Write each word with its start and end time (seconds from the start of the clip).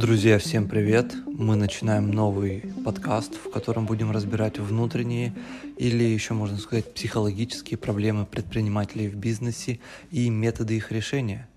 Друзья, 0.00 0.38
всем 0.38 0.66
привет! 0.66 1.14
Мы 1.26 1.56
начинаем 1.56 2.10
новый 2.10 2.64
подкаст, 2.84 3.34
в 3.34 3.50
котором 3.50 3.86
будем 3.86 4.10
разбирать 4.10 4.58
внутренние 4.58 5.34
или 5.76 6.04
еще 6.04 6.32
можно 6.32 6.56
сказать 6.56 6.94
психологические 6.94 7.76
проблемы 7.76 8.24
предпринимателей 8.24 9.08
в 9.08 9.16
бизнесе 9.16 9.78
и 10.10 10.30
методы 10.30 10.76
их 10.76 10.90
решения. 10.90 11.48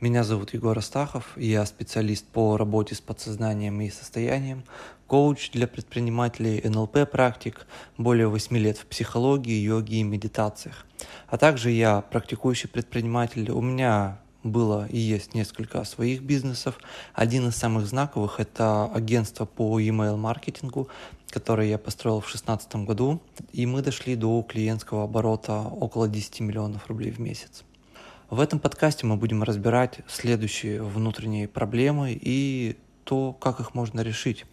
Меня 0.00 0.24
зовут 0.24 0.54
Егор 0.54 0.76
Астахов, 0.76 1.32
я 1.36 1.64
специалист 1.66 2.26
по 2.26 2.56
работе 2.56 2.96
с 2.96 3.00
подсознанием 3.00 3.80
и 3.80 3.90
состоянием, 3.90 4.64
коуч 5.06 5.50
для 5.52 5.68
предпринимателей, 5.68 6.60
НЛП-практик, 6.64 7.66
более 7.96 8.26
8 8.26 8.56
лет 8.58 8.76
в 8.76 8.86
психологии, 8.86 9.62
йоге 9.62 9.98
и 9.98 10.02
медитациях. 10.02 10.84
А 11.28 11.38
также 11.38 11.70
я 11.70 12.00
практикующий 12.00 12.68
предприниматель, 12.68 13.50
у 13.50 13.60
меня 13.60 14.18
было 14.44 14.86
и 14.86 14.98
есть 14.98 15.34
несколько 15.34 15.82
своих 15.84 16.22
бизнесов. 16.22 16.78
Один 17.14 17.48
из 17.48 17.56
самых 17.56 17.86
знаковых– 17.86 18.36
это 18.38 18.84
агентство 18.94 19.46
по 19.46 19.80
email 19.80 20.16
маркетингу, 20.16 20.88
которое 21.30 21.68
я 21.68 21.78
построил 21.78 22.20
в 22.20 22.30
2016 22.30 22.76
году, 22.86 23.20
и 23.52 23.66
мы 23.66 23.82
дошли 23.82 24.14
до 24.14 24.42
клиентского 24.42 25.04
оборота 25.04 25.62
около 25.62 26.06
10 26.06 26.40
миллионов 26.40 26.86
рублей 26.86 27.10
в 27.10 27.18
месяц. 27.18 27.64
В 28.30 28.40
этом 28.40 28.58
подкасте 28.58 29.06
мы 29.06 29.16
будем 29.16 29.42
разбирать 29.42 30.00
следующие 30.08 30.82
внутренние 30.82 31.48
проблемы 31.48 32.18
и 32.20 32.76
то, 33.04 33.32
как 33.32 33.60
их 33.60 33.74
можно 33.74 34.00
решить. 34.00 34.44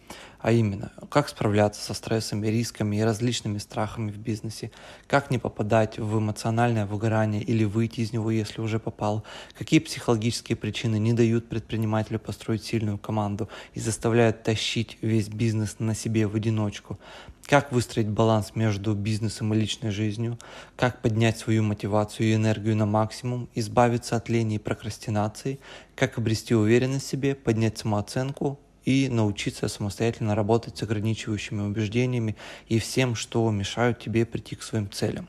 А 0.42 0.50
именно, 0.50 0.90
как 1.08 1.28
справляться 1.28 1.80
со 1.80 1.94
стрессами, 1.94 2.48
рисками 2.48 2.96
и 2.96 3.02
различными 3.02 3.58
страхами 3.58 4.10
в 4.10 4.18
бизнесе, 4.18 4.72
как 5.06 5.30
не 5.30 5.38
попадать 5.38 6.00
в 6.00 6.18
эмоциональное 6.18 6.84
выгорание 6.84 7.40
или 7.40 7.62
выйти 7.62 8.00
из 8.00 8.12
него, 8.12 8.28
если 8.28 8.60
уже 8.60 8.80
попал, 8.80 9.22
какие 9.56 9.78
психологические 9.78 10.56
причины 10.56 10.98
не 10.98 11.12
дают 11.12 11.48
предпринимателю 11.48 12.18
построить 12.18 12.64
сильную 12.64 12.98
команду 12.98 13.48
и 13.74 13.78
заставляют 13.78 14.42
тащить 14.42 14.98
весь 15.00 15.28
бизнес 15.28 15.76
на 15.78 15.94
себе 15.94 16.26
в 16.26 16.34
одиночку, 16.34 16.98
как 17.46 17.70
выстроить 17.70 18.08
баланс 18.08 18.56
между 18.56 18.94
бизнесом 18.94 19.54
и 19.54 19.56
личной 19.56 19.92
жизнью, 19.92 20.40
как 20.74 21.02
поднять 21.02 21.38
свою 21.38 21.62
мотивацию 21.62 22.26
и 22.26 22.34
энергию 22.34 22.74
на 22.74 22.86
максимум, 22.86 23.48
избавиться 23.54 24.16
от 24.16 24.28
лени 24.28 24.56
и 24.56 24.58
прокрастинации, 24.58 25.60
как 25.94 26.18
обрести 26.18 26.52
уверенность 26.56 27.06
в 27.06 27.10
себе, 27.10 27.36
поднять 27.36 27.78
самооценку, 27.78 28.58
и 28.84 29.08
научиться 29.08 29.68
самостоятельно 29.68 30.34
работать 30.34 30.76
с 30.78 30.82
ограничивающими 30.82 31.62
убеждениями 31.62 32.36
и 32.68 32.78
всем, 32.78 33.14
что 33.14 33.50
мешают 33.50 33.98
тебе 33.98 34.26
прийти 34.26 34.56
к 34.56 34.62
своим 34.62 34.90
целям. 34.90 35.28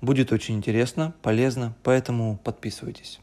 Будет 0.00 0.32
очень 0.32 0.56
интересно, 0.56 1.14
полезно, 1.22 1.74
поэтому 1.82 2.38
подписывайтесь. 2.42 3.20